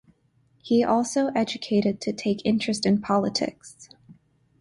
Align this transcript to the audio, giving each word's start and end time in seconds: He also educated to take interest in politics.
He 0.63 0.83
also 0.83 1.27
educated 1.35 2.01
to 2.01 2.11
take 2.11 2.43
interest 2.43 2.87
in 2.87 3.01
politics. 3.01 3.87